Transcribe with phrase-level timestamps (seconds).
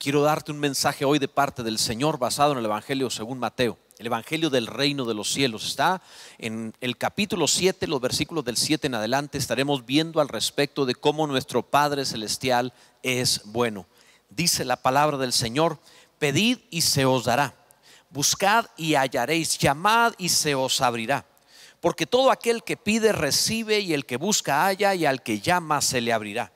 [0.00, 3.76] Quiero darte un mensaje hoy de parte del Señor basado en el Evangelio según Mateo.
[3.98, 6.00] El Evangelio del Reino de los Cielos está
[6.38, 9.36] en el capítulo 7, los versículos del 7 en adelante.
[9.36, 13.86] Estaremos viendo al respecto de cómo nuestro Padre Celestial es bueno.
[14.30, 15.78] Dice la palabra del Señor,
[16.18, 17.54] pedid y se os dará,
[18.08, 21.26] buscad y hallaréis, llamad y se os abrirá.
[21.78, 25.82] Porque todo aquel que pide recibe y el que busca halla y al que llama
[25.82, 26.52] se le abrirá.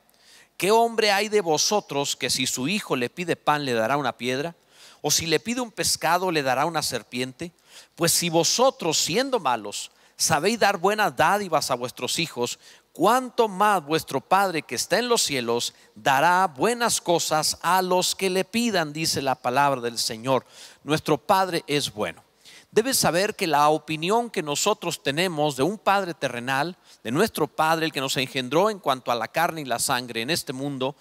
[0.57, 4.17] ¿Qué hombre hay de vosotros que si su hijo le pide pan le dará una
[4.17, 4.55] piedra?
[5.01, 7.51] ¿O si le pide un pescado le dará una serpiente?
[7.95, 12.57] Pues si vosotros, siendo malos, sabéis dar buenas dádivas a vuestros hijos,
[12.93, 18.29] cuánto más vuestro Padre que está en los cielos dará buenas cosas a los que
[18.29, 20.45] le pidan, dice la palabra del Señor.
[20.83, 22.23] Nuestro Padre es bueno.
[22.71, 27.85] Debes saber que la opinión que nosotros tenemos de un Padre terrenal, de nuestro Padre,
[27.85, 30.95] el que nos engendró en cuanto a la carne y la sangre en este mundo,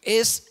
[0.00, 0.46] es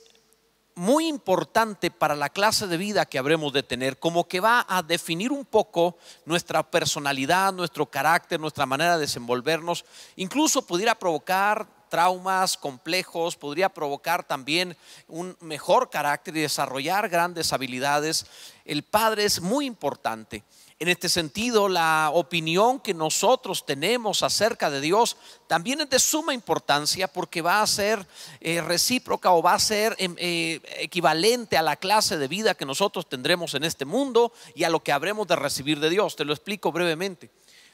[0.75, 4.83] muy importante para la clase de vida que habremos de tener, como que va a
[4.83, 9.85] definir un poco nuestra personalidad, nuestro carácter, nuestra manera de desenvolvernos,
[10.17, 14.77] incluso pudiera provocar traumas complejos, podría provocar también
[15.07, 18.27] un mejor carácter y desarrollar grandes habilidades.
[18.65, 20.43] El Padre es muy importante.
[20.81, 25.15] En este sentido, la opinión que nosotros tenemos acerca de Dios
[25.45, 28.03] también es de suma importancia porque va a ser
[28.39, 32.65] eh, recíproca o va a ser em, eh, equivalente a la clase de vida que
[32.65, 36.15] nosotros tendremos en este mundo y a lo que habremos de recibir de Dios.
[36.15, 37.29] Te lo explico brevemente.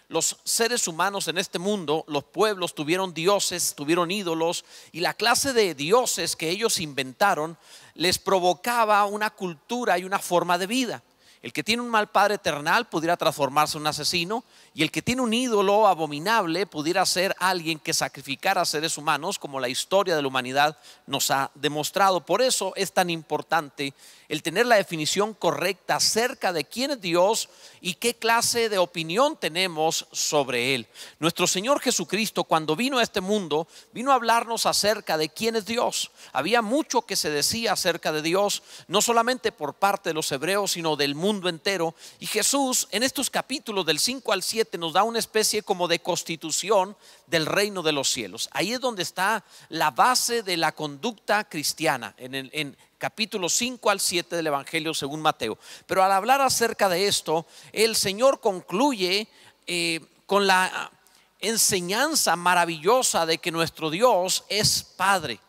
[0.09, 5.53] Los seres humanos en este mundo, los pueblos tuvieron dioses, tuvieron ídolos y la clase
[5.53, 7.57] de dioses que ellos inventaron
[7.93, 11.03] les provocaba una cultura y una forma de vida.
[11.47, 15.01] El que tiene un mal padre eternal pudiera transformarse en un asesino y el que
[15.01, 20.17] tiene un ídolo abominable pudiera ser alguien que sacrificara a seres humanos como la historia
[20.17, 22.25] de la humanidad nos ha demostrado.
[22.25, 23.93] Por eso es tan importante
[24.29, 29.37] el tener la definición correcta acerca de quién es Dios y qué clase de opinión
[29.37, 30.87] tenemos sobre Él.
[31.19, 35.65] Nuestro Señor Jesucristo cuando vino a este mundo vino a hablarnos acerca de quién es
[35.65, 36.11] Dios.
[36.33, 40.71] Había mucho que se decía acerca de Dios, no solamente por parte de los hebreos,
[40.71, 41.95] sino del mundo entero.
[42.19, 45.99] Y Jesús en estos capítulos del 5 al 7 nos da una especie como de
[45.99, 46.95] constitución
[47.27, 48.49] del reino de los cielos.
[48.51, 53.89] Ahí es donde está la base de la conducta cristiana, en, el, en, capítulo 5
[53.89, 55.57] al 7 del Evangelio según Mateo.
[55.85, 59.27] Pero al hablar acerca de esto, el Señor concluye
[59.67, 60.91] eh, con la
[61.39, 65.39] enseñanza maravillosa de que nuestro Dios es Padre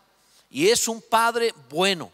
[0.51, 2.13] y es un Padre bueno.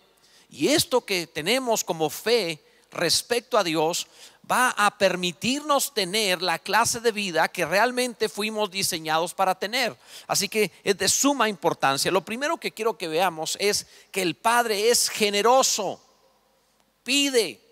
[0.51, 2.63] Y esto que tenemos como fe
[2.93, 4.07] respecto a Dios
[4.51, 9.97] va a permitirnos tener la clase de vida que realmente fuimos diseñados para tener.
[10.27, 12.11] Así que es de suma importancia.
[12.11, 16.01] Lo primero que quiero que veamos es que el Padre es generoso,
[17.03, 17.64] pide,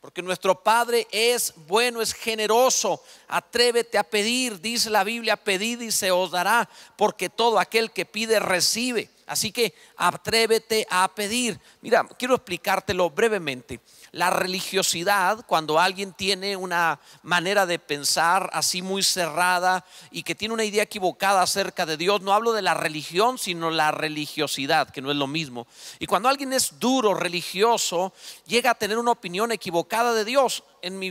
[0.00, 3.02] porque nuestro Padre es bueno, es generoso.
[3.28, 8.06] Atrévete a pedir, dice la Biblia, pedid y se os dará, porque todo aquel que
[8.06, 9.10] pide recibe.
[9.26, 11.60] Así que atrévete a pedir.
[11.82, 13.80] Mira, quiero explicártelo brevemente
[14.12, 20.54] la religiosidad, cuando alguien tiene una manera de pensar así muy cerrada y que tiene
[20.54, 25.00] una idea equivocada acerca de Dios, no hablo de la religión, sino la religiosidad, que
[25.00, 25.66] no es lo mismo.
[26.00, 28.12] Y cuando alguien es duro, religioso,
[28.46, 30.64] llega a tener una opinión equivocada de Dios.
[30.82, 31.08] En mi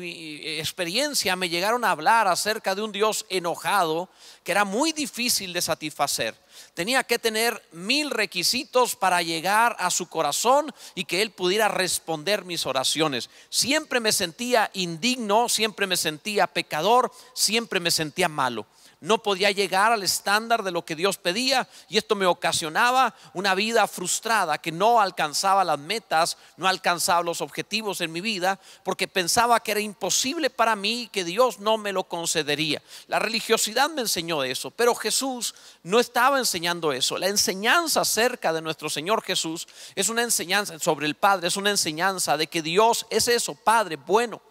[0.58, 4.10] experiencia me llegaron a hablar acerca de un Dios enojado
[4.44, 6.36] que era muy difícil de satisfacer
[6.74, 12.46] tenía que tener mil requisitos para llegar a su corazón y que Él pudiera responder
[12.46, 13.30] mis oraciones.
[13.50, 18.66] Siempre me sentía indigno, siempre me sentía pecador, siempre me sentía malo
[19.02, 23.56] no podía llegar al estándar de lo que Dios pedía y esto me ocasionaba una
[23.56, 29.08] vida frustrada que no alcanzaba las metas, no alcanzaba los objetivos en mi vida porque
[29.08, 32.82] pensaba que era imposible para mí y que Dios no me lo concedería.
[33.08, 37.18] La religiosidad me enseñó eso, pero Jesús no estaba enseñando eso.
[37.18, 41.70] La enseñanza acerca de nuestro Señor Jesús es una enseñanza sobre el Padre, es una
[41.70, 44.42] enseñanza de que Dios es eso, Padre bueno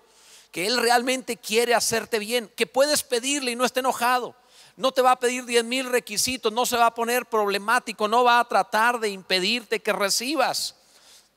[0.50, 4.34] que Él realmente quiere hacerte bien, que puedes pedirle y no esté enojado.
[4.78, 8.22] No te va a pedir diez mil requisitos, no se va a poner problemático, no
[8.22, 10.76] va a tratar de impedirte que recibas.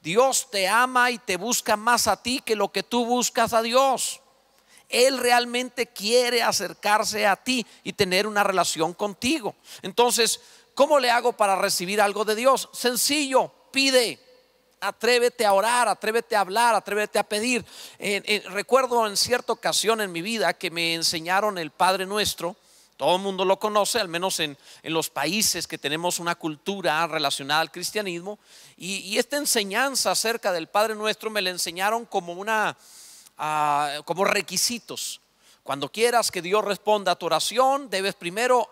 [0.03, 3.63] Dios te ama y te busca más a ti que lo que tú buscas a
[3.63, 4.21] Dios.
[4.89, 9.55] Él realmente quiere acercarse a ti y tener una relación contigo.
[9.81, 10.39] Entonces,
[10.75, 12.69] ¿cómo le hago para recibir algo de Dios?
[12.73, 14.19] Sencillo, pide
[14.81, 17.65] atrévete a orar, atrévete a hablar, atrévete a pedir.
[18.49, 22.55] recuerdo en cierta ocasión en mi vida que me enseñaron el Padre Nuestro.
[23.01, 27.61] Todo el mundo lo conoce, al menos en, los países que tenemos una cultura relacionada
[27.61, 28.37] al cristianismo.
[28.77, 32.77] Y, esta enseñanza acerca del Padre Nuestro me la enseñaron como una,
[33.39, 35.19] ah, como requisitos.
[35.63, 38.69] Cuando quieras que Dios responda a tu oración, debes primero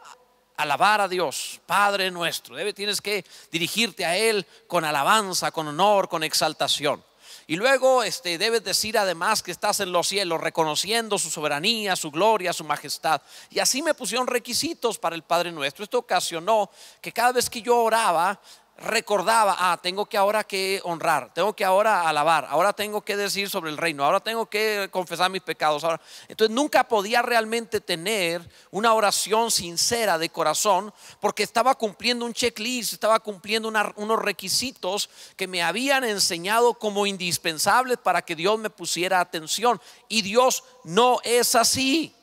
[0.58, 2.56] alabar a Dios, Padre nuestro.
[2.56, 7.04] Debe, tienes que dirigirte a Él con alabanza, con honor, con exaltación.
[7.50, 12.12] Y luego este, debes decir además que estás en los cielos, reconociendo su soberanía, su
[12.12, 13.24] gloria, su majestad.
[13.50, 15.84] Y así me pusieron requisitos para el Padre Nuestro.
[15.84, 16.70] Esto ocasionó
[17.02, 18.40] que cada vez que yo oraba,
[18.80, 23.50] recordaba, ah, tengo que ahora que honrar, tengo que ahora alabar, ahora tengo que decir
[23.50, 25.84] sobre el reino, ahora tengo que confesar mis pecados.
[26.28, 28.42] Entonces nunca podía realmente tener
[28.72, 35.48] una oración sincera de corazón porque estaba cumpliendo un checklist, estaba cumpliendo unos requisitos que
[35.48, 39.82] me habían enseñado como indispensables para que Dios me pusiera atención.
[40.08, 42.16] Y Dios no es así.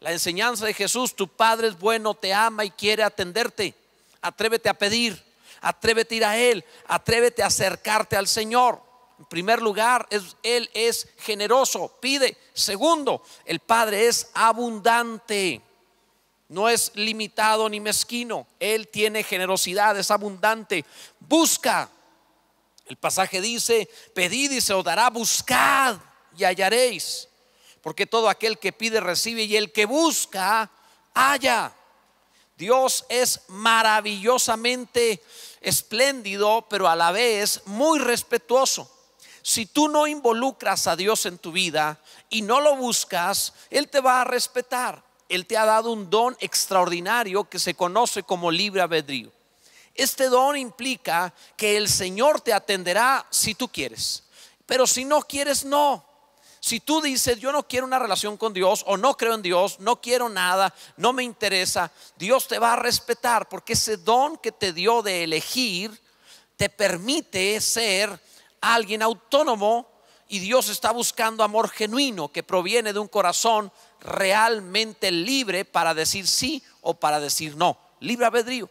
[0.00, 3.74] La enseñanza de Jesús, tu Padre es bueno, te ama y quiere atenderte.
[4.22, 5.25] Atrévete a pedir
[5.66, 8.80] atrévete a ir a Él, atrévete a acercarte al Señor.
[9.18, 10.06] En primer lugar,
[10.42, 12.36] Él es generoso, pide.
[12.52, 15.60] Segundo, el Padre es abundante,
[16.48, 18.46] no es limitado ni mezquino.
[18.60, 20.84] Él tiene generosidad, es abundante.
[21.18, 21.90] Busca.
[22.86, 25.96] El pasaje dice, pedid y se os dará, buscad
[26.36, 27.28] y hallaréis.
[27.80, 30.70] Porque todo aquel que pide recibe y el que busca,
[31.12, 31.74] halla.
[32.56, 35.22] Dios es maravillosamente
[35.60, 38.90] espléndido, pero a la vez muy respetuoso.
[39.42, 42.00] Si tú no involucras a Dios en tu vida
[42.30, 45.04] y no lo buscas, Él te va a respetar.
[45.28, 49.30] Él te ha dado un don extraordinario que se conoce como libre albedrío.
[49.94, 54.24] Este don implica que el Señor te atenderá si tú quieres,
[54.64, 56.05] pero si no quieres, no.
[56.66, 59.78] Si tú dices, yo no quiero una relación con Dios o no creo en Dios,
[59.78, 64.50] no quiero nada, no me interesa, Dios te va a respetar porque ese don que
[64.50, 66.02] te dio de elegir
[66.56, 68.20] te permite ser
[68.60, 69.88] alguien autónomo
[70.26, 73.70] y Dios está buscando amor genuino que proviene de un corazón
[74.00, 77.78] realmente libre para decir sí o para decir no.
[78.00, 78.68] Libre albedrío.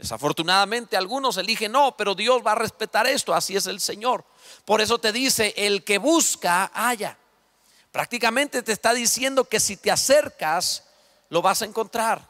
[0.00, 4.24] Desafortunadamente algunos eligen no, pero Dios va a respetar esto, así es el Señor.
[4.64, 7.18] Por eso te dice, el que busca, haya.
[7.92, 10.84] Prácticamente te está diciendo que si te acercas,
[11.28, 12.26] lo vas a encontrar.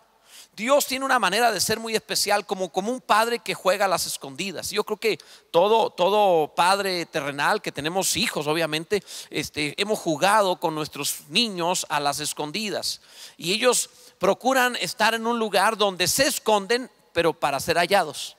[0.57, 3.89] Dios tiene una manera de ser muy especial, como, como un padre que juega a
[3.89, 4.71] las escondidas.
[4.73, 5.21] Yo creo que
[5.53, 12.01] todo, todo padre terrenal que tenemos hijos, obviamente, este, hemos jugado con nuestros niños a
[12.01, 13.01] las escondidas.
[13.37, 18.37] Y ellos procuran estar en un lugar donde se esconden pero para ser hallados.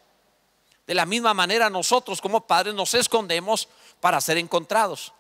[0.88, 3.68] De la misma manera nosotros como padres nos escondemos
[4.00, 5.14] para ser encontrados.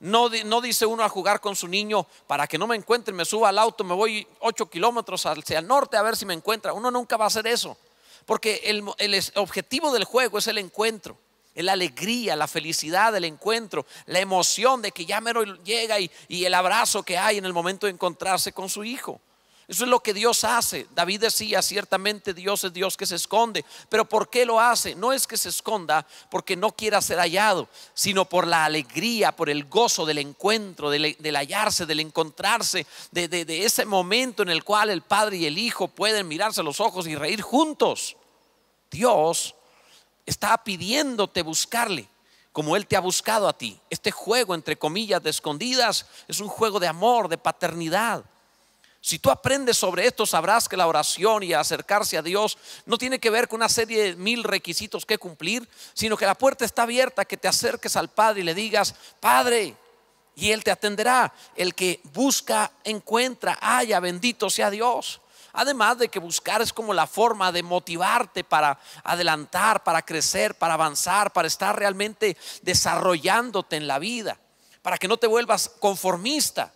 [0.00, 3.24] No, no, dice uno a jugar con su niño para que no me encuentren, me
[3.24, 6.72] suba al auto, me voy 8 kilómetros hacia el norte a ver si me encuentra.
[6.72, 7.76] Uno nunca va a hacer eso,
[8.26, 8.82] porque el,
[9.36, 11.16] objetivo del juego es el encuentro,
[11.54, 16.46] la alegría, la felicidad del encuentro, la emoción de que ya mero llega y, y
[16.46, 19.20] el abrazo que hay en el momento de encontrarse con su hijo.
[19.72, 20.86] Eso es lo que Dios hace.
[20.94, 23.64] David decía, ciertamente Dios es Dios que se esconde.
[23.88, 24.94] Pero ¿por qué lo hace?
[24.94, 29.48] No es que se esconda porque no quiera ser hallado, sino por la alegría, por
[29.48, 34.90] el gozo del encuentro, del, hallarse, del encontrarse, de, de ese momento en el cual
[34.90, 38.14] el Padre y el Hijo pueden mirarse a los ojos y reír juntos.
[38.90, 39.54] Dios
[40.26, 42.06] está pidiéndote buscarle
[42.52, 43.80] como Él te ha buscado a ti.
[43.88, 48.26] Este juego, entre comillas, de escondidas, es un juego de amor, de paternidad.
[49.04, 52.56] Si tú aprendes sobre esto, sabrás que la oración y acercarse a Dios
[52.86, 56.36] no tiene que ver con una serie de mil requisitos que cumplir, sino que la
[56.36, 59.74] puerta está abierta, que te acerques al Padre y le digas, Padre,
[60.36, 61.34] y Él te atenderá.
[61.56, 65.20] El que busca, encuentra, haya, bendito sea Dios.
[65.52, 70.74] Además de que buscar es como la forma de motivarte para adelantar, para crecer, para
[70.74, 74.38] avanzar, para estar realmente desarrollándote en la vida,
[74.80, 76.72] para que no te vuelvas conformista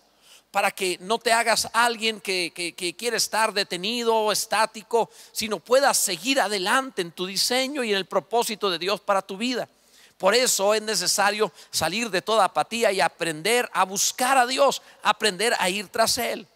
[0.57, 6.41] para que no te hagas alguien que, quiere estar detenido o estático, sino puedas seguir
[6.41, 9.69] adelante en tu diseño y en el propósito de Dios para tu vida.
[10.17, 15.55] Por eso es necesario salir de toda apatía y aprender a buscar a Dios, aprender
[15.59, 16.49] a ir tras Él.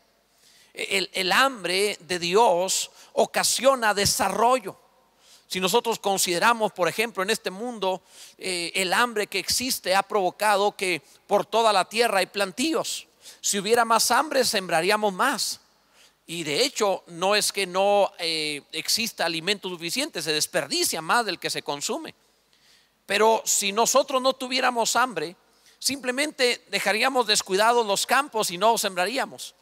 [0.73, 4.81] El, hambre de Dios ocasiona desarrollo.
[5.47, 8.01] Si nosotros consideramos, por ejemplo, en este mundo,
[8.39, 13.10] eh, el hambre que existe ha provocado que por toda la tierra hay plantíos.
[13.41, 15.61] Si hubiera más hambre, sembraríamos más.
[16.27, 21.41] Y de hecho, no es que no eh, exista alimento suficiente, se desperdicia más del
[21.41, 22.15] que se consume.
[23.05, 25.35] Pero si nosotros no tuviéramos hambre,
[25.81, 29.57] simplemente dejaríamos descuidados los campos y no sembraríamos.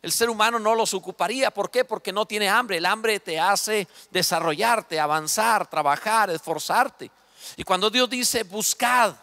[0.00, 1.50] el ser humano no los ocuparía.
[1.50, 1.84] ¿Por qué?
[1.84, 2.78] Porque no tiene hambre.
[2.78, 7.10] El hambre te hace desarrollarte, avanzar, trabajar, esforzarte.
[7.56, 9.14] Y cuando Dios dice, buscad,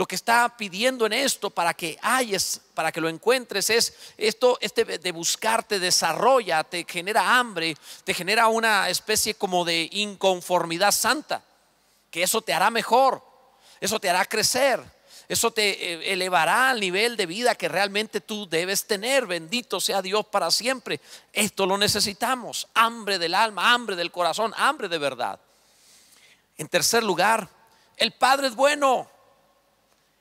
[0.00, 4.56] lo que está pidiendo en esto para que hayas, para que lo encuentres es esto,
[4.62, 10.92] este de buscar te desarrolla, te genera hambre, te genera una especie como de inconformidad
[10.92, 11.44] santa,
[12.10, 13.22] que eso te hará mejor,
[13.78, 14.82] eso te hará crecer,
[15.28, 19.26] eso te eh, elevará al nivel de vida que realmente tú debes tener.
[19.26, 20.98] Bendito sea Dios para siempre.
[21.30, 22.68] Esto lo necesitamos.
[22.72, 25.38] Hambre del alma, hambre del corazón, hambre de verdad.
[26.56, 27.50] En tercer lugar,
[27.98, 29.19] el Padre es bueno.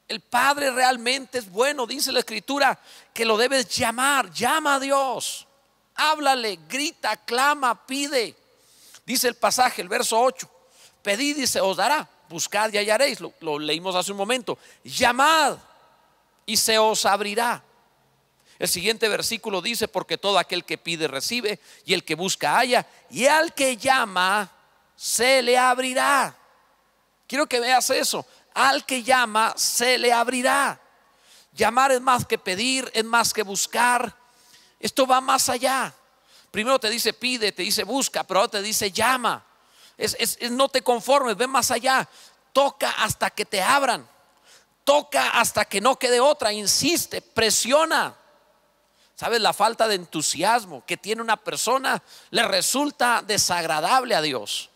[0.09, 2.79] El Padre realmente es bueno, dice la Escritura,
[3.13, 4.31] que lo debes llamar.
[4.31, 5.45] Llama a Dios.
[5.93, 8.35] Háblale, grita, clama, pide.
[9.05, 10.49] Dice el pasaje, el verso 8.
[11.03, 12.09] Pedid y se os dará.
[12.27, 13.19] Buscad y hallaréis.
[13.21, 14.57] Lo, lo leímos hace un momento.
[14.83, 15.59] Llamad
[16.47, 17.63] y se os abrirá.
[18.57, 22.85] El siguiente versículo dice, porque todo aquel que pide recibe y el que busca halla
[23.11, 24.51] y al que llama
[24.95, 26.35] se le abrirá.
[27.29, 28.25] Quiero que veas eso.
[28.53, 30.79] Al que llama se le abrirá.
[31.53, 34.15] Llamar es más que pedir, es más que buscar.
[34.79, 35.94] Esto va más allá.
[36.51, 39.44] Primero te dice pide, te dice busca, pero ahora te dice llama.
[39.98, 42.08] Es, no te conformes, ve más allá.
[42.53, 44.08] Toca hasta que te abran.
[44.84, 46.53] Toca hasta que no quede otra.
[46.53, 48.15] Insiste, presiona.
[49.15, 49.41] ¿Sabes?
[49.41, 54.70] La falta de entusiasmo que tiene una persona le resulta desagradable a Dios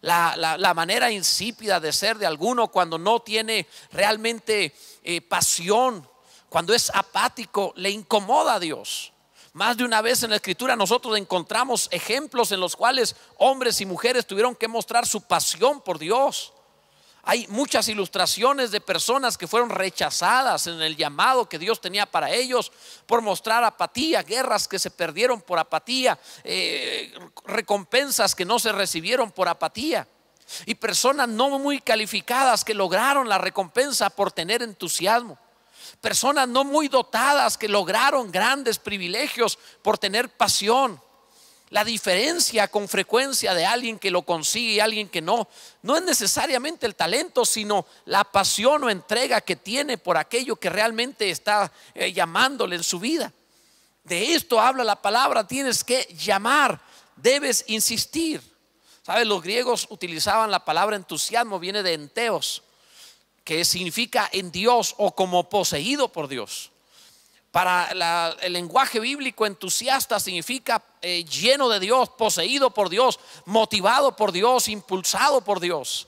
[0.00, 6.08] la, manera insípida de ser de alguno cuando no tiene realmente eh, pasión,
[6.48, 9.12] cuando es apático, le incomoda a Dios.
[9.52, 13.86] Más de una vez en la escritura nosotros encontramos ejemplos en los cuales hombres y
[13.86, 16.52] mujeres tuvieron que mostrar su pasión por Dios.
[17.22, 22.30] Hay muchas ilustraciones de personas que fueron rechazadas en el llamado que Dios tenía para
[22.30, 22.72] ellos
[23.06, 27.12] por mostrar apatía, guerras que se perdieron por apatía, eh,
[27.44, 30.08] recompensas que no se recibieron por apatía.
[30.64, 35.38] Y personas no muy calificadas que lograron la recompensa por tener entusiasmo.
[36.00, 41.00] Personas no muy dotadas que lograron grandes privilegios por tener pasión.
[41.70, 45.48] La diferencia con frecuencia de alguien que lo consigue y alguien que no,
[45.82, 50.70] no es necesariamente el talento, sino la pasión o entrega que tiene por aquello que
[50.70, 53.32] realmente está eh, llamándole en su vida.
[54.04, 56.80] De esto habla la palabra, tienes que llamar,
[57.16, 58.40] debes insistir.
[59.02, 59.26] ¿Sabes?
[59.26, 62.62] Los griegos utilizaban la palabra entusiasmo, viene de enteos,
[63.44, 66.70] que significa en Dios o como poseído por Dios.
[67.58, 74.30] Para el lenguaje bíblico, entusiasta significa eh, lleno de Dios, poseído por Dios, motivado por
[74.30, 76.06] Dios, impulsado por Dios.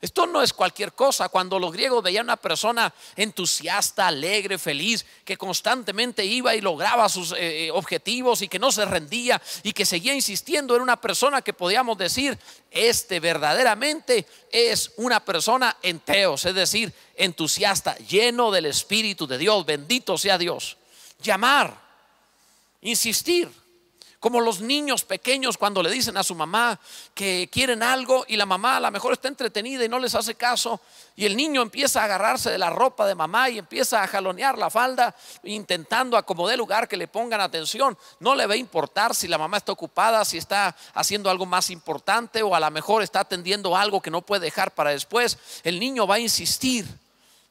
[0.00, 1.28] Esto no es cualquier cosa.
[1.28, 7.32] Cuando los griegos veían una persona entusiasta, alegre, feliz, que constantemente iba y lograba sus
[7.32, 11.42] eh, eh, objetivos y que no se rendía y que seguía insistiendo, era una persona
[11.42, 12.38] que podíamos decir,
[12.70, 20.16] este verdaderamente es una persona enteos, es decir, entusiasta, lleno del Espíritu de Dios, bendito
[20.16, 20.78] sea Dios.
[21.18, 21.74] Llamar,
[22.80, 23.50] insistir
[24.26, 26.80] como los niños pequeños cuando le dicen a su mamá
[27.14, 30.34] que quieren algo y la mamá a lo mejor está entretenida y no les hace
[30.34, 30.80] caso
[31.14, 34.58] y el niño empieza a agarrarse de la ropa de mamá y empieza a jalonear
[34.58, 37.96] la falda intentando acomodar lugar que le pongan atención.
[38.18, 41.70] No le va a importar si la mamá está ocupada, si está haciendo algo más
[41.70, 45.38] importante o a lo mejor está atendiendo algo que no puede dejar para después.
[45.62, 46.86] El niño va a insistir.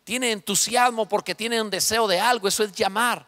[0.03, 3.25] Tiene entusiasmo porque tiene un deseo de algo, eso es llamar.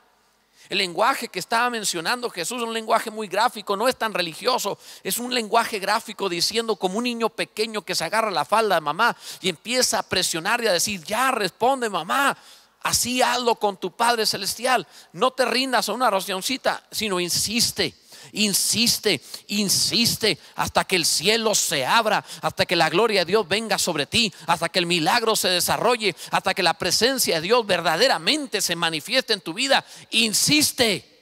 [0.70, 4.78] El lenguaje que estaba mencionando Jesús es un lenguaje muy gráfico, no es tan religioso,
[5.04, 8.82] es un lenguaje gráfico diciendo como un niño pequeño que se agarra la falda de
[8.82, 12.38] mamá y empieza a presionar y a decir, ya responde mamá,
[12.82, 17.94] así hazlo con tu Padre Celestial, no te rindas a una oracióncita, sino insiste
[18.32, 23.78] insiste, insiste hasta que el cielo se abra, hasta que la gloria de Dios venga
[23.78, 28.62] sobre ti, hasta que el milagro se desarrolle, hasta que la presencia de Dios verdaderamente
[28.62, 29.86] se manifieste en tu vida.
[30.12, 31.18] Insiste.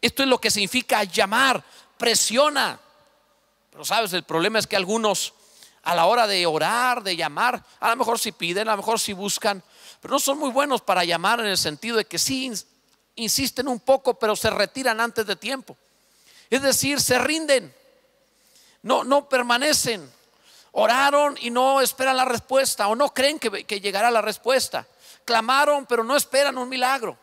[0.00, 1.64] Esto es lo que significa llamar,
[1.96, 2.80] presiona.
[3.70, 5.32] Pero sabes, el problema es que algunos
[5.82, 9.00] a la hora de orar, de llamar, a lo mejor si piden, a lo mejor
[9.00, 9.62] si buscan,
[10.00, 12.52] pero no son muy buenos para llamar en el sentido de que sí
[13.16, 15.76] insisten un poco, pero se retiran antes de tiempo.
[16.52, 17.74] Es decir, se rinden,
[18.82, 20.06] no, no permanecen.
[20.72, 24.86] Oraron y no esperan la respuesta o no creen que, que llegará la respuesta.
[25.24, 27.16] Clamaron, pero no esperan un milagro.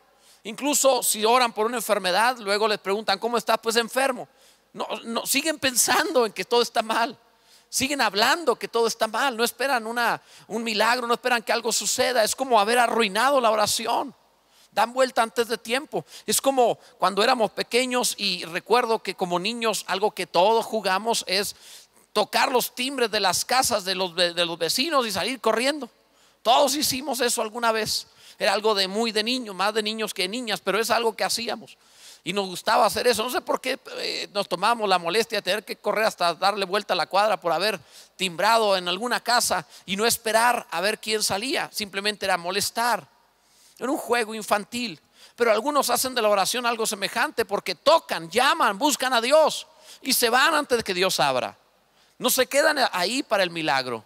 [0.45, 3.55] Incluso si oran por una enfermedad, luego les preguntan, ¿cómo está?
[3.61, 4.27] Pues enfermo.
[4.73, 7.15] No, no, siguen pensando en que todo está mal.
[7.69, 9.37] Siguen hablando que todo está mal.
[9.37, 12.23] No esperan una, un milagro, no esperan que algo suceda.
[12.23, 14.15] Es como haber arruinado la oración
[14.79, 16.05] dan vuelta antes de tiempo.
[16.25, 21.55] Es como cuando éramos pequeños y recuerdo que como niños algo que todos jugamos es
[22.13, 25.89] tocar los timbres de las casas de los, de los vecinos y salir corriendo.
[26.41, 28.07] Todos hicimos eso alguna vez.
[28.37, 31.25] Era algo de muy de niños, más de niños que niñas, pero es algo que
[31.25, 31.77] hacíamos.
[32.23, 33.23] Y nos gustaba hacer eso.
[33.23, 36.65] No sé por qué eh, nos tomábamos la molestia de tener que correr hasta darle
[36.65, 37.79] vuelta a la cuadra por haber
[38.15, 41.69] timbrado en alguna casa y no esperar a ver quién salía.
[41.73, 43.18] Simplemente era molestar.
[43.79, 44.99] Era un juego infantil.
[45.35, 49.67] Pero algunos hacen de la oración algo semejante porque tocan, llaman, buscan a Dios
[50.01, 51.57] y se van antes de que Dios abra.
[52.17, 54.03] No se quedan ahí para el milagro.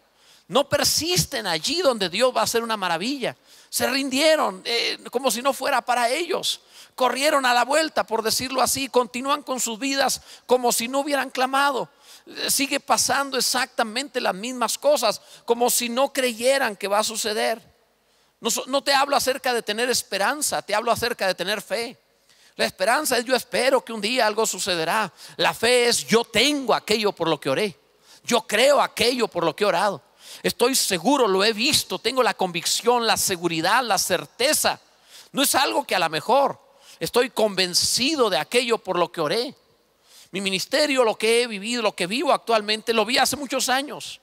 [0.48, 3.36] No persisten allí donde Dios va a hacer una maravilla.
[3.70, 6.62] Se rindieron eh, como si no fuera para ellos.
[6.94, 8.88] Corrieron a la vuelta, por decirlo así.
[8.88, 11.90] Continúan con sus vidas como si no hubieran clamado.
[12.28, 17.73] Eh, sigue pasando exactamente las mismas cosas, como si no creyeran que va a suceder.
[18.68, 21.98] No, te hablo acerca de tener esperanza, te hablo acerca de tener fe.
[22.56, 25.14] La esperanza es yo espero que un día algo sucederá.
[25.38, 27.80] La fe es yo tengo aquello por lo que oré.
[28.26, 30.02] Yo creo aquello por lo que he orado.
[30.44, 34.78] Estoy seguro, lo he visto, tengo la convicción, la seguridad, la certeza.
[35.32, 36.60] No es algo que a lo mejor
[37.00, 39.56] estoy convencido de aquello por lo que oré.
[40.32, 44.20] Mi ministerio, lo que he vivido, lo que vivo actualmente, lo vi hace muchos años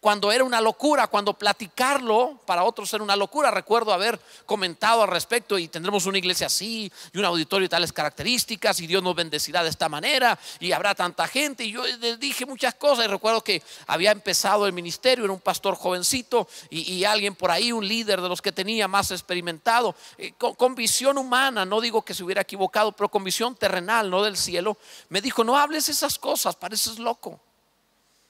[0.00, 3.50] cuando era una locura, cuando platicarlo para otros era una locura.
[3.50, 7.92] Recuerdo haber comentado al respecto y tendremos una iglesia así y un auditorio de tales
[7.92, 11.64] características y Dios nos bendecirá de esta manera y habrá tanta gente.
[11.64, 15.40] Y yo les dije muchas cosas y recuerdo que había empezado el ministerio, era un
[15.40, 20.32] pastor jovencito y, alguien por ahí, un líder de los que tenía más experimentado, eh,
[20.38, 24.22] con, con visión humana, no digo que se hubiera equivocado, pero con visión terrenal, no
[24.22, 24.76] del cielo,
[25.08, 27.40] me dijo, no hables esas cosas, pareces loco.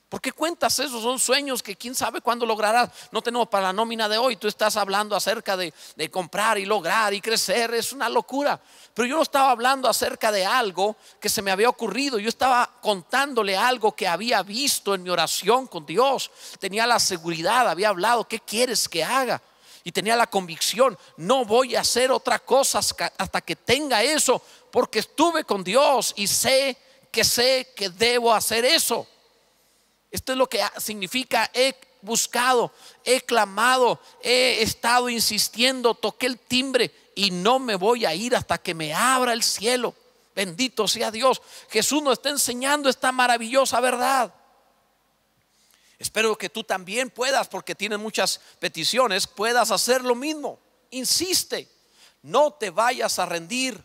[0.09, 1.03] ¿Por qué cuentas eso?
[1.03, 2.91] Son sueños que quién sabe cuándo lograrás.
[3.11, 4.37] No tenemos para la nómina de hoy.
[4.37, 5.73] Tú estás hablando acerca de,
[6.13, 7.75] comprar y lograr y crecer.
[7.75, 8.61] Es una locura.
[8.95, 12.21] Pero yo no estaba hablando acerca de algo que se me había ocurrido.
[12.21, 16.31] Yo estaba contándole algo que había visto en mi oración con Dios.
[16.61, 18.29] Tenía la seguridad, había hablado.
[18.29, 19.43] ¿Qué quieres que haga?
[19.83, 24.43] Y tenía la convicción, no voy a hacer otra cosa hasta que tenga eso,
[24.73, 26.77] porque estuve con Dios y sé
[27.13, 29.07] que sé que debo hacer eso.
[30.11, 32.73] Esto es lo que significa he buscado,
[33.05, 38.59] he clamado, he estado insistiendo, toqué el timbre y no me voy a ir hasta
[38.59, 39.95] que me abra el cielo.
[40.35, 41.41] Bendito sea Dios.
[41.71, 44.33] Jesús nos está enseñando esta maravillosa verdad.
[45.99, 50.59] Espero que tú también puedas, porque tienes muchas peticiones, puedas hacer lo mismo.
[50.91, 51.69] Insiste,
[52.23, 53.83] no te vayas a rendir.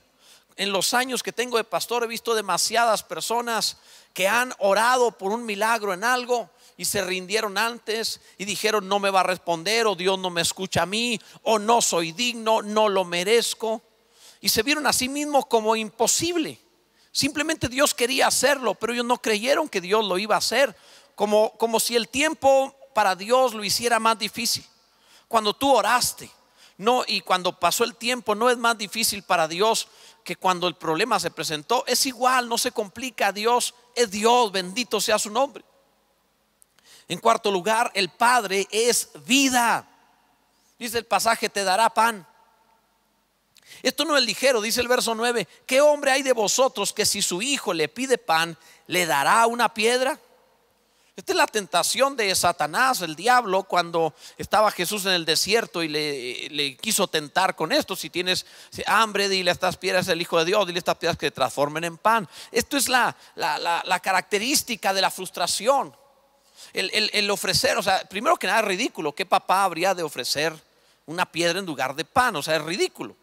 [0.55, 3.77] En los años que tengo de pastor he visto demasiadas personas
[4.13, 8.99] que han orado por un milagro en algo y se rindieron antes y dijeron no
[8.99, 12.61] me va a responder o Dios no me escucha a mí o no soy digno,
[12.61, 13.81] no lo merezco.
[14.41, 16.59] Y se vieron a sí mismos como imposible.
[17.11, 20.75] Simplemente Dios quería hacerlo, pero ellos no creyeron que Dios lo iba a hacer,
[21.15, 24.65] como, como si el tiempo para Dios lo hiciera más difícil.
[25.27, 26.31] Cuando tú oraste,
[26.77, 29.87] no, y cuando pasó el tiempo, no es más difícil para Dios
[30.23, 31.84] que cuando el problema se presentó.
[31.88, 33.31] Es igual, no se complica.
[33.31, 35.63] Dios es Dios, bendito sea su nombre.
[37.07, 39.88] En cuarto lugar, el Padre es vida.
[40.79, 42.25] Dice el pasaje, te dará pan.
[43.84, 45.47] Esto no es ligero, dice el verso 9.
[45.65, 48.57] ¿Qué hombre hay de vosotros que si su hijo le pide pan,
[48.88, 50.19] le dará una piedra?
[51.21, 55.88] Esta es la tentación de Satanás, el diablo, cuando estaba Jesús en el desierto y
[55.88, 57.95] le, quiso tentar con esto.
[57.95, 58.43] Si tienes
[58.88, 61.36] hambre, dile a estas piedras el Hijo de Dios, dile a estas piedras que te
[61.36, 62.27] transformen en pan.
[62.51, 63.15] Esto es la,
[64.01, 65.95] característica de la frustración.
[66.73, 69.13] El, el, ofrecer, o sea, primero que nada es ridículo.
[69.13, 70.55] ¿Qué papá habría de ofrecer
[71.05, 72.36] una piedra en lugar de pan?
[72.36, 73.15] O sea, es ridículo.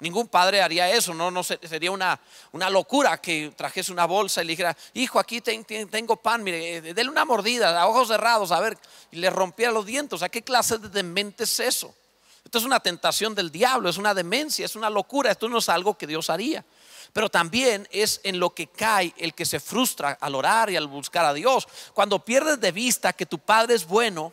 [0.00, 2.20] Ningún padre haría eso, no, no sería una,
[2.52, 6.80] una locura que trajese una bolsa y le dijera, hijo, aquí tengo pan, mire, eh,
[6.94, 8.78] déle una mordida, a ojos cerrados, a ver,
[9.10, 10.20] y le rompiera los dientes.
[10.20, 11.92] Sea, ¿qué clase de demente es eso?
[12.44, 15.68] Esto es una tentación del diablo, es una demencia, es una locura, esto no es
[15.68, 16.64] algo que Dios haría.
[17.12, 20.86] Pero también es en lo que cae el que se frustra al orar y al
[20.86, 21.66] buscar a Dios.
[21.92, 24.32] Cuando pierdes de vista que tu Padre es bueno,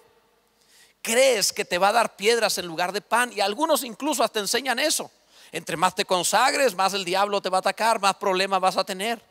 [1.01, 4.39] crees que te va a dar piedras en lugar de pan y algunos incluso hasta
[4.39, 5.11] enseñan eso.
[5.51, 8.83] Entre más te consagres, más el diablo te va a atacar, más problemas vas a
[8.83, 9.21] tener.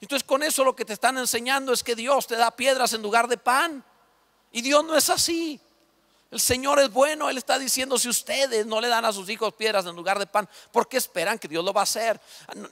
[0.00, 3.02] Entonces con eso lo que te están enseñando es que Dios te da piedras en
[3.02, 3.84] lugar de pan.
[4.52, 5.60] Y Dios no es así.
[6.30, 9.54] El Señor es bueno, Él está diciendo, si ustedes no le dan a sus hijos
[9.54, 12.20] piedras en lugar de pan, ¿por qué esperan que Dios lo va a hacer?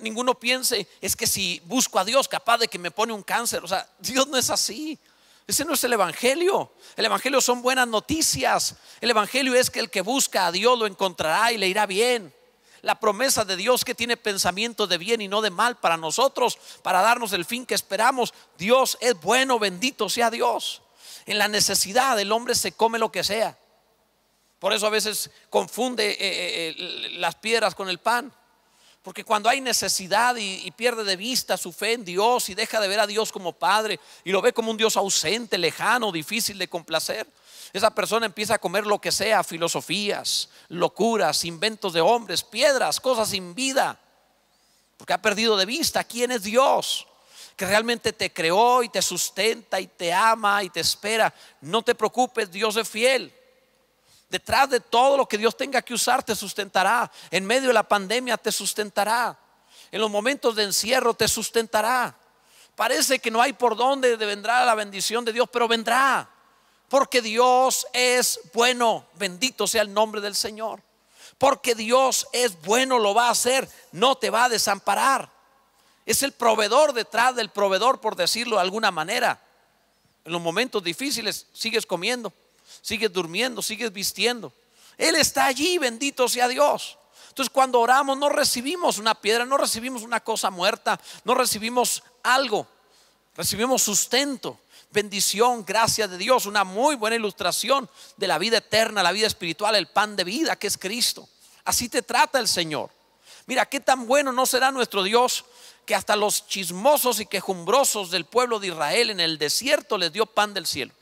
[0.01, 3.65] Ninguno piense, es que si busco a Dios capaz de que me pone un cáncer,
[3.65, 4.99] o sea, Dios no es así.
[5.47, 6.73] Ese no es el Evangelio.
[6.97, 8.75] El Evangelio son buenas noticias.
[9.01, 12.35] El Evangelio es que el que busca a Dios lo encontrará y le irá bien.
[12.87, 16.57] La promesa de Dios que tiene pensamiento de bien y no de mal para nosotros,
[16.85, 18.33] para darnos el fin que esperamos.
[18.57, 20.83] Dios es bueno, bendito sea Dios.
[21.27, 23.59] En la necesidad el hombre se come lo que sea.
[24.61, 28.33] Por eso a veces confunde eh, eh, eh, las piedras con el pan.
[29.03, 32.87] Porque cuando hay necesidad y, pierde de vista su fe en Dios y deja de
[32.87, 36.69] ver a Dios como Padre y lo ve como un Dios ausente, lejano, difícil de
[36.69, 37.27] complacer,
[37.73, 43.29] esa persona empieza a comer lo que sea, filosofías, locuras, inventos de hombres, piedras, cosas
[43.29, 43.99] sin vida.
[44.97, 47.07] Porque ha perdido de vista quién es Dios,
[47.57, 51.33] que realmente te creó y te sustenta y te ama y te espera.
[51.61, 53.33] No te preocupes, Dios es fiel.
[54.29, 57.11] Detrás de todo lo que Dios tenga que usar te sustentará.
[57.31, 59.39] En medio de la pandemia te sustentará.
[59.91, 62.17] En los momentos de encierro te sustentará.
[62.75, 66.29] Parece que no hay por dónde vendrá la bendición de Dios, pero vendrá.
[66.89, 69.07] Porque Dios es bueno.
[69.15, 70.83] Bendito sea el nombre del Señor.
[71.39, 73.69] Porque Dios es bueno, lo va a hacer.
[73.93, 75.31] No te va a desamparar.
[76.05, 79.43] Es el proveedor detrás del proveedor, por decirlo de alguna manera.
[80.25, 82.33] En los momentos difíciles sigues comiendo
[82.87, 84.53] sigues durmiendo, sigues vistiendo.
[84.97, 86.99] Él está allí, bendito sea Dios.
[87.29, 92.67] Entonces cuando oramos no recibimos una piedra, no recibimos una cosa muerta, no recibimos algo,
[93.35, 99.13] recibimos sustento, bendición, gracia de Dios, una muy buena ilustración de la vida eterna, la
[99.13, 101.29] vida espiritual, el pan de vida que es Cristo.
[101.65, 102.91] Así te trata el Señor.
[103.47, 105.45] Mira, qué tan bueno no será nuestro Dios
[105.85, 110.27] que hasta los chismosos y quejumbrosos del pueblo de Israel en el desierto les dio
[110.27, 110.93] pan del cielo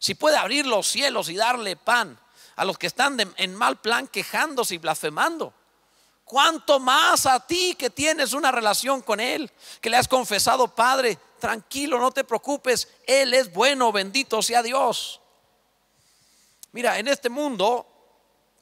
[0.00, 2.18] si puede abrir los cielos y darle pan
[2.56, 5.52] a los que están en mal plan quejándose y blasfemando,
[6.24, 11.18] ¿cuánto más a ti que tienes una relación con Él, que le has confesado, Padre,
[11.40, 15.20] tranquilo, no te preocupes, Él es bueno, bendito sea Dios.
[16.72, 17.86] Mira, en este mundo,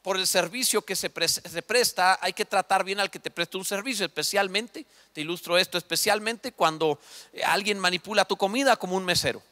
[0.01, 3.65] por el servicio que se, presta, hay que tratar bien al que te presta un
[3.65, 6.99] servicio, especialmente, te ilustro esto, especialmente cuando
[7.45, 9.43] alguien manipula tu comida como un mesero.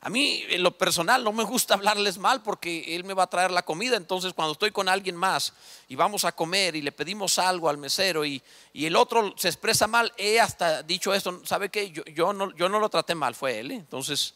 [0.00, 3.30] A mí, en lo personal, no me gusta hablarles mal porque él me va a
[3.30, 3.96] traer la comida.
[3.96, 5.52] Entonces, cuando estoy con alguien más
[5.88, 8.42] y vamos a comer y le pedimos algo al mesero y,
[8.74, 11.90] el otro se expresa mal, he hasta dicho esto, ¿sabe qué?
[11.90, 13.72] Yo, no, yo no lo traté mal, fue él.
[13.72, 13.74] ¿eh?
[13.74, 14.34] Entonces,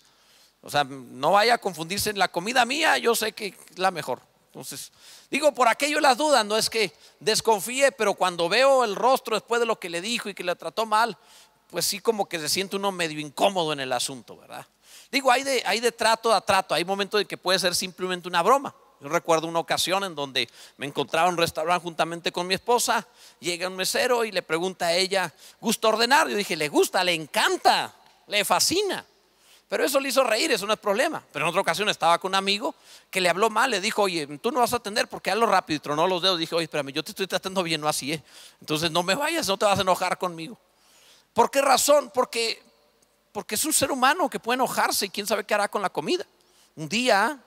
[0.62, 3.90] o sea, no vaya a confundirse en la comida mía, yo sé que es la
[3.90, 4.20] mejor.
[4.46, 4.90] Entonces,
[5.31, 9.61] digo, por aquello las dudas, no es que desconfíe, pero cuando veo el rostro después
[9.61, 11.16] de lo que le dijo y que le trató mal,
[11.68, 14.66] pues sí como que se siente uno medio incómodo en el asunto, ¿verdad?
[15.11, 18.29] Digo, hay de, hay de trato a trato, hay momentos en que puede ser simplemente
[18.29, 18.74] una broma.
[19.00, 23.07] Yo recuerdo una ocasión en donde me encontraba en un restaurante juntamente con mi esposa,
[23.38, 26.29] llega un mesero y le pregunta a ella, ¿gusta ordenar?
[26.29, 27.94] Yo dije, le gusta, le encanta,
[28.26, 29.05] le fascina.
[29.70, 31.22] Pero eso le hizo reír, eso no es problema.
[31.33, 32.74] Pero en otra ocasión estaba con un amigo
[33.09, 35.76] que le habló mal, le dijo, oye, tú no vas a atender porque hazlo rápido
[35.76, 36.40] y tronó los dedos.
[36.40, 38.22] Dije, oye, espérame, yo te estoy tratando bien, no así, ¿eh?
[38.61, 40.59] Entonces no me vayas, no te vas a enojar conmigo.
[41.33, 42.11] ¿Por qué razón?
[42.12, 42.61] Porque
[43.33, 45.90] porque es un ser humano que puede enojarse y quién sabe qué hará con la
[45.90, 46.27] comida.
[46.77, 47.38] Un día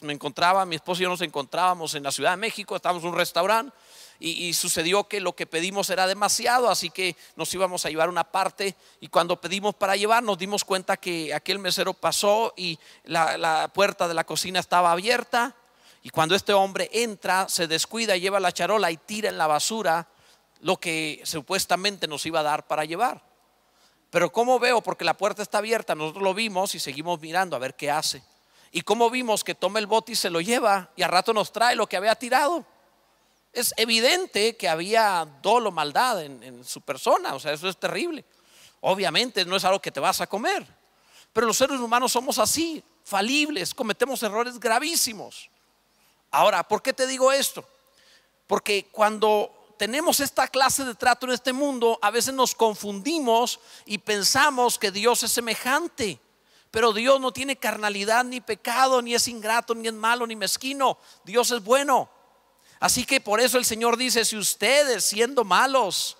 [0.00, 3.10] me encontraba, mi esposo y yo nos encontrábamos en la Ciudad de México, estábamos en
[3.10, 3.76] un restaurante
[4.18, 8.24] y, sucedió que lo que pedimos era demasiado, así que nos íbamos a llevar una
[8.24, 13.70] parte y cuando pedimos para llevar nos dimos cuenta que aquel mesero pasó y la,
[13.74, 15.54] puerta de la cocina estaba abierta
[16.02, 20.08] y cuando este hombre entra se descuida lleva la charola y tira en la basura
[20.60, 23.22] lo que supuestamente nos iba a dar para llevar.
[24.10, 24.80] Pero ¿cómo veo?
[24.80, 28.22] Porque la puerta está abierta, nosotros lo vimos y seguimos mirando a ver qué hace.
[28.72, 31.52] Y cómo vimos que toma el bote y se lo lleva y a rato nos
[31.52, 32.64] trae lo que había tirado.
[33.52, 38.24] Es evidente que había dolo, maldad en, en su persona, o sea, eso es terrible.
[38.80, 40.66] Obviamente no es algo que te vas a comer,
[41.32, 45.48] pero los seres humanos somos así, falibles, cometemos errores gravísimos.
[46.30, 47.66] Ahora, ¿por qué te digo esto?
[48.46, 53.98] Porque cuando tenemos esta clase de trato en este mundo, a veces nos confundimos y
[53.98, 56.20] pensamos que Dios es semejante.
[56.70, 60.98] Pero Dios no tiene carnalidad ni pecado, ni es ingrato, ni es malo, ni mezquino.
[61.24, 62.10] Dios es bueno.
[62.80, 66.16] Así que por eso el Señor dice, si ustedes siendo malos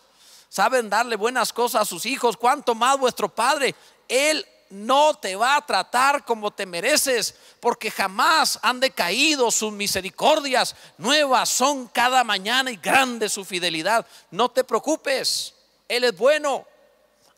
[0.48, 3.74] saben darle buenas cosas a sus hijos, cuánto más vuestro Padre,
[4.08, 10.74] Él no te va a tratar como te mereces, porque jamás han decaído sus misericordias.
[10.98, 14.06] Nuevas son cada mañana y grande su fidelidad.
[14.30, 15.54] No te preocupes,
[15.88, 16.66] Él es bueno.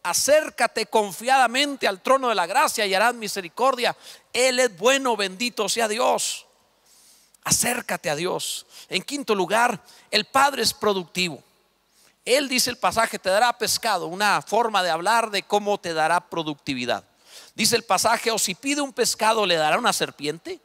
[0.03, 3.97] Acércate confiadamente al trono de la gracia y harás misericordia.
[4.33, 6.47] Él es bueno, bendito sea Dios.
[7.45, 8.67] Acércate a Dios.
[8.89, 11.43] En quinto lugar, el Padre es productivo.
[12.25, 16.21] Él dice el pasaje, te dará pescado, una forma de hablar de cómo te dará
[16.21, 17.08] productividad.
[17.59, 20.61] Dice el pasaje, o si pide un pescado, ¿le dará una serpiente?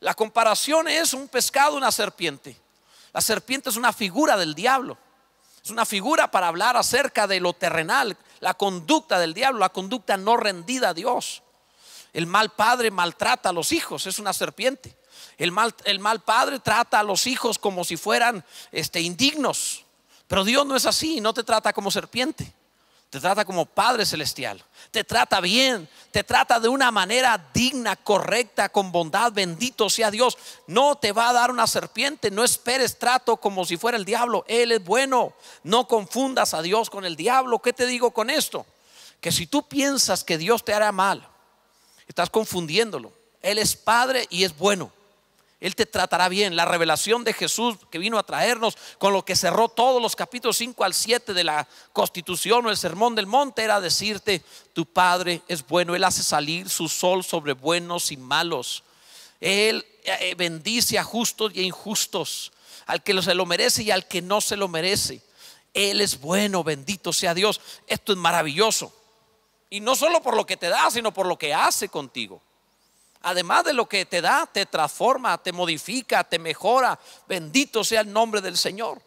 [0.00, 2.60] La comparación es un pescado, una serpiente.
[3.14, 4.98] La serpiente es una figura del diablo.
[5.64, 10.18] Es una figura para hablar acerca de lo terrenal, la conducta del diablo, la conducta
[10.18, 11.42] no rendida a Dios.
[12.12, 14.94] El mal padre maltrata a los hijos, es una serpiente.
[15.38, 19.86] El mal, el mal padre trata a los hijos como si fueran este, indignos.
[20.28, 22.52] Pero Dios no es así, no te trata como serpiente.
[23.10, 24.64] Te trata como Padre Celestial.
[24.92, 25.88] Te trata bien.
[26.12, 29.32] Te trata de una manera digna, correcta, con bondad.
[29.32, 30.38] Bendito sea Dios.
[30.68, 32.30] No te va a dar una serpiente.
[32.30, 34.44] No esperes trato como si fuera el diablo.
[34.46, 35.32] Él es bueno.
[35.64, 37.58] No confundas a Dios con el diablo.
[37.58, 38.64] ¿Qué te digo con esto?
[39.20, 41.26] Que si tú piensas que Dios te hará mal,
[42.06, 43.12] estás confundiéndolo.
[43.42, 44.92] Él es Padre y es bueno.
[45.60, 46.56] Él te tratará bien.
[46.56, 50.56] La revelación de Jesús que vino a traernos con lo que cerró todos los capítulos
[50.56, 54.42] 5 al 7 de la constitución o el sermón del monte era decirte,
[54.72, 58.84] tu Padre es bueno, Él hace salir su sol sobre buenos y malos.
[59.40, 62.52] Él eh, bendice a justos y a injustos,
[62.86, 65.22] al que se lo merece y al que no se lo merece.
[65.74, 67.60] Él es bueno, bendito sea Dios.
[67.86, 68.92] Esto es maravilloso.
[69.68, 72.42] Y no solo por lo que te da, sino por lo que hace contigo.
[73.22, 76.98] Además de lo que te da, te transforma, te modifica, te mejora.
[77.28, 79.02] Bendito sea el nombre del Señor.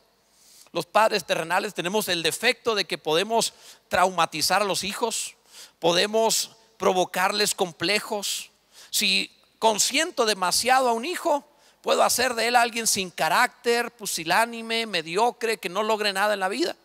[0.71, 3.53] Los padres terrenales tenemos el defecto de que podemos
[3.89, 5.35] traumatizar a los hijos,
[5.79, 8.49] podemos provocarles complejos.
[8.89, 11.47] Si consiento demasiado a un hijo,
[11.81, 16.49] puedo hacer de él alguien sin carácter, pusilánime, mediocre, que no logre nada en la
[16.49, 16.75] vida.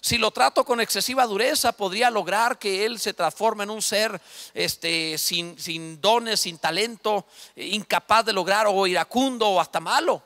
[0.00, 4.20] Si lo trato con excesiva dureza, podría lograr que él se transforme en un ser
[4.54, 10.22] este, sin, sin dones, sin talento, incapaz de lograr o iracundo o hasta malo.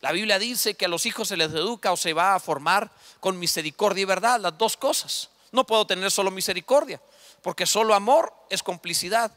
[0.00, 2.90] La Biblia dice que a los hijos se les educa o se va a formar
[3.20, 5.28] con misericordia y verdad, las dos cosas.
[5.52, 7.00] No puedo tener solo misericordia,
[7.42, 9.30] porque solo amor es complicidad.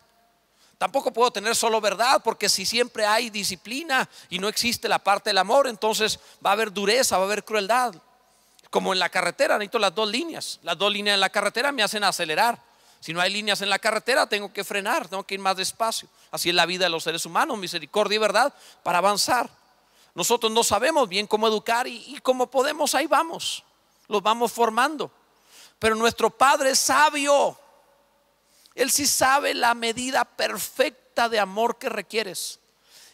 [0.77, 5.29] Tampoco puedo tener solo verdad, porque si siempre hay disciplina y no existe la parte
[5.29, 7.95] del amor, entonces va a haber dureza, va a haber crueldad.
[8.73, 10.59] Como en la carretera, necesito las dos líneas.
[10.63, 12.59] Las dos líneas en la carretera me hacen acelerar.
[12.99, 16.09] Si no hay líneas en la carretera, tengo que frenar, tengo que ir más despacio.
[16.31, 19.47] Así es la vida de los seres humanos, misericordia y verdad, para avanzar.
[20.15, 23.63] Nosotros no sabemos bien cómo educar y, cómo podemos, ahí vamos.
[24.07, 25.11] Los vamos formando.
[25.77, 27.55] Pero nuestro Padre es sabio.
[28.73, 32.59] Él sí sabe la medida perfecta de amor que requieres.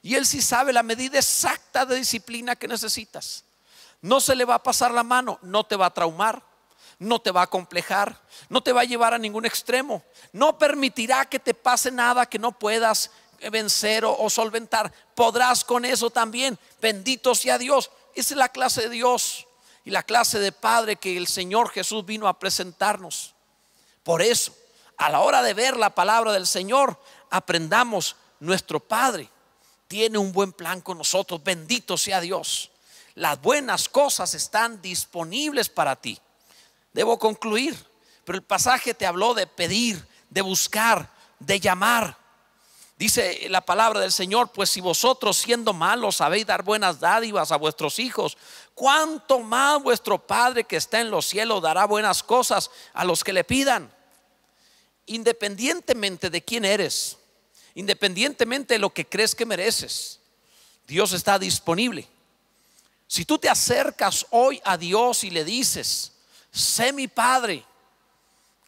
[0.04, 3.44] Y Él sí sabe la medida exacta de disciplina que necesitas.
[4.02, 6.42] No se le va a pasar la mano, no te va a traumar,
[7.00, 11.26] no te va a complejar, no te va a llevar a ningún extremo, no permitirá
[11.26, 13.12] que te pase nada que no puedas
[13.52, 14.92] vencer o, solventar.
[15.16, 16.60] Podrás con eso también.
[16.82, 17.90] Bendito sea Dios.
[18.14, 19.48] Esa es la clase de Dios
[19.86, 23.34] y la clase de Padre que el Señor Jesús vino a presentarnos.
[24.04, 24.54] Por eso,
[24.98, 29.30] a la hora de ver la palabra del Señor, aprendamos, nuestro Padre
[29.88, 31.42] tiene un buen plan con nosotros.
[31.44, 32.72] Bendito sea Dios
[33.16, 36.20] las buenas cosas están disponibles para ti.
[36.94, 37.76] Debo concluir,
[38.24, 42.18] pero el pasaje te habló de pedir, de buscar, de llamar.
[42.98, 47.58] Dice la palabra del Señor, pues si vosotros siendo malos sabéis dar buenas dádivas a
[47.58, 48.38] vuestros hijos,
[48.76, 53.32] ¿cuánto más vuestro Padre que está en los cielos dará buenas cosas a los que
[53.32, 53.90] le pidan?
[55.06, 57.18] Independientemente de quién eres,
[57.74, 60.20] independientemente de lo que crees que mereces,
[60.86, 62.08] Dios está disponible
[63.10, 66.12] si tú te acercas hoy a Dios y le dices,
[66.52, 67.66] sé mi Padre,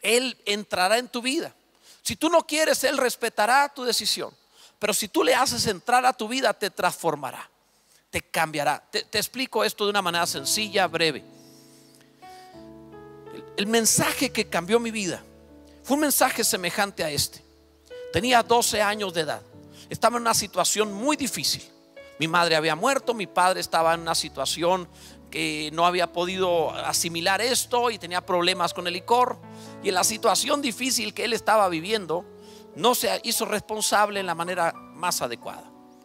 [0.02, 1.54] Él entrará en tu vida.
[2.02, 4.36] Si tú no quieres, Él respetará tu decisión.
[4.80, 7.48] Pero si tú le haces entrar a tu vida, te transformará,
[8.10, 8.84] te cambiará.
[8.90, 11.24] Te, explico esto de una manera sencilla, breve.
[13.58, 15.24] el mensaje que cambió mi vida
[15.84, 17.44] fue un mensaje semejante a este.
[18.12, 19.44] Tenía 12 años de edad.
[19.88, 21.62] Estaba en una situación muy difícil.
[22.22, 24.88] Mi madre había muerto, mi padre estaba en una situación
[25.32, 29.42] que no había podido asimilar esto y tenía problemas con el licor.
[29.82, 32.24] Y en la situación difícil que él estaba viviendo,
[32.76, 35.64] no se hizo responsable en la manera más adecuada.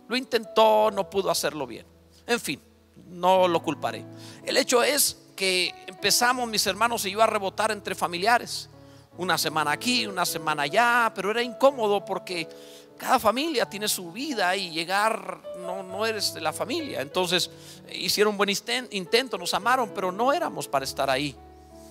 [0.09, 1.87] Lo intentó, no pudo hacerlo bien.
[2.27, 2.63] En fin,
[3.09, 4.03] no lo culparé.
[4.43, 8.71] El hecho es que empezamos, mis hermanos y yo, a rebotar entre familiares.
[9.19, 12.49] Una semana aquí, una semana allá, pero era incómodo porque
[12.97, 17.01] cada familia tiene su vida y llegar no, no eres de la familia.
[17.01, 17.51] Entonces
[17.93, 18.51] hicieron buen
[18.91, 21.35] intento, nos amaron, pero no éramos para estar ahí.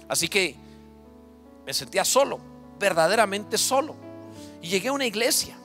[0.07, 0.55] Así que
[1.65, 2.39] me sentía solo,
[2.79, 3.95] verdaderamente solo.
[4.61, 5.57] Y llegué a una iglesia,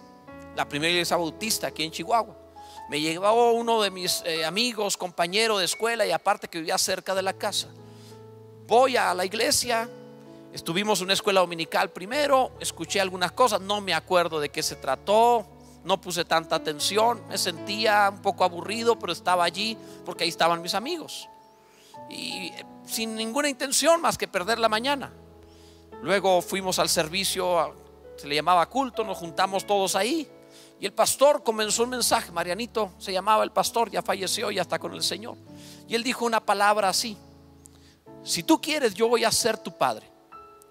[0.57, 2.37] la primera iglesia bautista aquí en Chihuahua.
[2.89, 7.15] Me llevó uno de mis eh, amigos, compañero de escuela y aparte que vivía cerca
[7.15, 7.69] de la casa.
[8.67, 9.89] Voy a la iglesia,
[10.53, 14.75] Estuvimos en una escuela dominical primero, escuché algunas cosas, no me acuerdo de qué se
[14.75, 15.47] trató,
[15.85, 20.61] no puse tanta atención, me sentía un poco aburrido, pero estaba allí porque ahí estaban
[20.61, 21.29] mis amigos.
[22.09, 25.13] Y eh, sin ninguna intención más que perder la mañana.
[26.03, 27.75] Luego fuimos al servicio,
[28.17, 30.29] se le llamaba culto, nos juntamos todos ahí.
[30.81, 34.81] Y el pastor comenzó un mensaje, Marianito se llamaba el pastor, ya falleció, ya está
[34.81, 35.37] con el Señor.
[35.87, 37.17] Y él dijo una palabra así,
[38.25, 40.10] si tú quieres, yo voy a ser tu padre.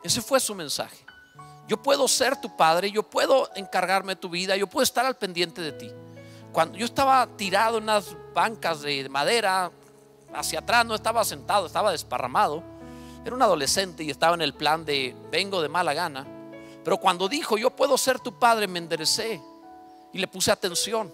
[0.04, 1.06] Ese fue su mensaje.
[1.68, 5.18] Yo puedo ser tu padre, yo puedo encargarme de tu vida, yo puedo estar al
[5.18, 5.92] pendiente de ti.
[6.52, 9.72] Cuando yo estaba tirado en unas bancas de madera,
[10.34, 12.64] hacia atrás, no estaba sentado, estaba desparramado.
[13.26, 16.26] Era un adolescente y estaba en el plan de vengo de mala gana.
[16.84, 19.42] Pero cuando dijo yo puedo ser tu padre, me enderecé
[20.14, 21.12] y le puse atención.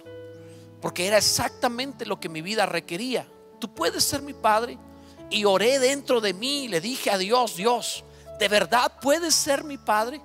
[0.82, 3.28] Porque era exactamente lo que mi vida requería.
[3.60, 4.78] Tú puedes ser mi padre.
[5.32, 8.04] Y oré dentro de mí y le dije a Dios, Dios,
[8.40, 10.22] ¿de verdad puedes ser mi padre?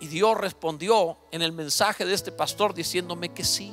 [0.00, 3.72] Y Dios respondió en el mensaje de este pastor diciéndome que sí,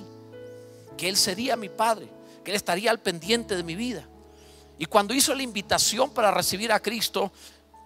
[0.98, 2.08] que Él sería mi padre,
[2.43, 4.08] que Él estaría al pendiente de mi vida.
[4.78, 7.32] Y cuando hizo la invitación para recibir a Cristo,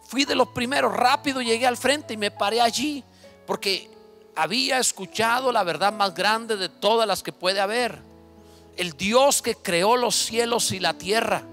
[0.08, 3.04] fui de los primeros, rápido llegué al frente y me paré allí,
[3.48, 3.90] porque
[4.36, 8.00] había escuchado la verdad más grande de todas las que puede haber.
[8.76, 11.44] El Dios que creó los cielos y la tierra,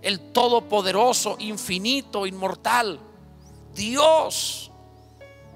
[0.00, 3.00] el todopoderoso, infinito, inmortal,
[3.74, 4.70] Dios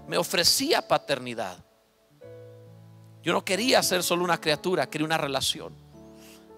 [0.06, 1.58] me ofrecía paternidad.
[3.22, 5.74] Yo no quería ser solo una criatura, quería una relación.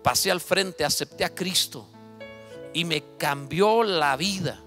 [0.03, 1.87] Pasé al frente, acepté a Cristo
[2.73, 4.61] y me cambió la vida,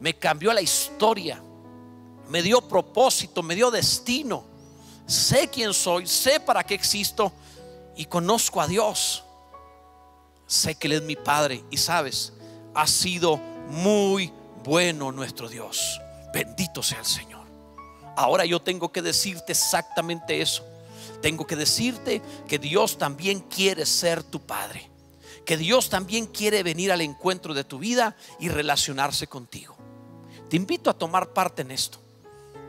[0.00, 1.40] me cambió la historia,
[2.28, 4.44] me dio propósito, me dio destino.
[5.06, 7.32] Sé quién soy, sé para qué existo
[7.96, 9.22] y conozco a Dios.
[10.46, 12.32] Sé que Él es mi Padre y sabes,
[12.74, 13.36] ha sido
[13.68, 14.32] muy
[14.64, 16.00] bueno nuestro Dios.
[16.32, 17.46] Bendito sea el Señor.
[18.16, 20.64] Ahora yo tengo que decirte exactamente eso.
[21.22, 24.90] Tengo que decirte que Dios también quiere ser tu Padre
[25.46, 29.76] que Dios también quiere venir al encuentro de tu vida y relacionarse contigo.
[30.50, 31.98] Te invito a tomar parte en esto.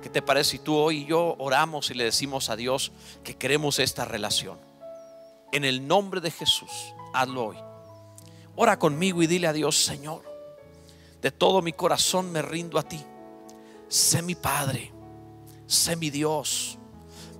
[0.01, 2.91] ¿Qué te parece si tú hoy y yo oramos y le decimos a Dios
[3.23, 4.59] que queremos esta relación?
[5.51, 6.69] En el nombre de Jesús,
[7.13, 7.57] hazlo hoy.
[8.55, 10.21] Ora conmigo y dile a Dios, Señor,
[11.21, 13.03] de todo mi corazón me rindo a ti.
[13.89, 14.91] Sé mi Padre,
[15.65, 16.77] sé mi Dios.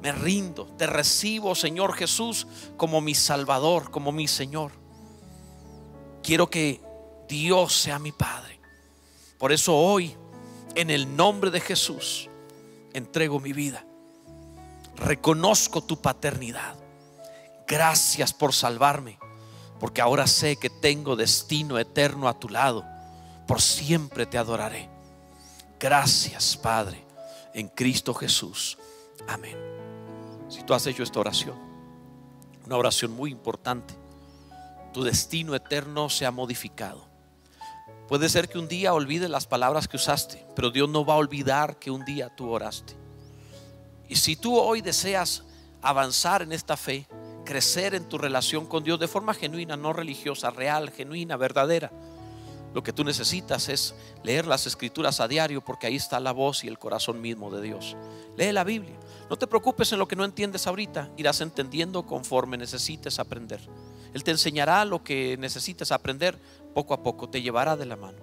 [0.01, 4.71] Me rindo, te recibo, Señor Jesús, como mi Salvador, como mi Señor.
[6.21, 6.81] Quiero que
[7.27, 8.60] Dios sea mi Padre.
[9.38, 10.15] Por eso hoy,
[10.75, 12.29] en el nombre de Jesús,
[12.93, 13.86] entrego mi vida.
[14.95, 16.75] Reconozco tu paternidad.
[17.67, 19.19] Gracias por salvarme,
[19.79, 22.86] porque ahora sé que tengo destino eterno a tu lado.
[23.47, 24.96] Por siempre te adoraré.
[25.79, 27.05] Gracias, Padre,
[27.53, 28.77] en Cristo Jesús.
[29.27, 29.57] Amén.
[30.49, 31.57] Si tú has hecho esta oración,
[32.65, 33.95] una oración muy importante
[34.97, 37.05] tu destino eterno se ha modificado.
[38.07, 41.17] Puede ser que un día olvides las palabras que usaste, pero Dios no va a
[41.17, 42.95] olvidar que un día tú oraste.
[44.09, 45.43] Y si tú hoy deseas
[45.83, 47.07] avanzar en esta fe,
[47.45, 51.91] crecer en tu relación con Dios de forma genuina, no religiosa, real, genuina, verdadera,
[52.73, 56.63] lo que tú necesitas es leer las escrituras a diario porque ahí está la voz
[56.63, 57.95] y el corazón mismo de Dios.
[58.38, 58.95] Lee la Biblia.
[59.30, 63.60] No te preocupes en lo que no entiendes ahorita, irás entendiendo conforme necesites aprender.
[64.13, 66.39] Él te enseñará lo que necesitas aprender
[66.73, 68.19] poco a poco, te llevará de la mano.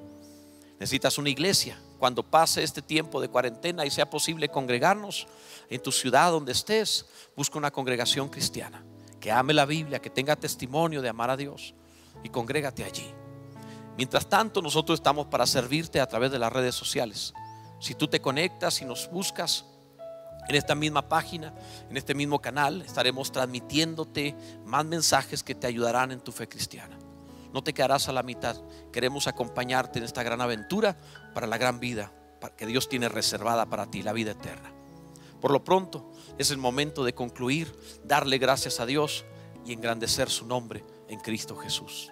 [0.78, 1.78] Necesitas una iglesia.
[1.98, 5.26] Cuando pase este tiempo de cuarentena y sea posible congregarnos
[5.70, 8.85] en tu ciudad donde estés, busca una congregación cristiana
[9.24, 11.74] que ame la Biblia, que tenga testimonio de amar a Dios
[12.22, 13.11] y congrégate allí.
[13.96, 17.33] Mientras tanto, nosotros estamos para servirte a través de las redes sociales.
[17.78, 19.66] Si tú te conectas y nos buscas,
[20.48, 21.54] en esta misma página,
[21.88, 26.98] en este mismo canal, estaremos transmitiéndote más mensajes que te ayudarán en tu fe cristiana.
[27.52, 28.61] No te quedarás a la mitad.
[28.92, 30.96] Queremos acompañarte en esta gran aventura
[31.33, 32.12] para la gran vida
[32.57, 34.72] que Dios tiene reservada para ti, la vida eterna.
[35.40, 39.24] Por lo pronto, es el momento de concluir, darle gracias a Dios
[39.64, 42.11] y engrandecer su nombre en Cristo Jesús.